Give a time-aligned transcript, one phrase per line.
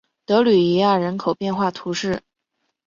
[0.25, 2.23] 德吕伊亚人口变化图示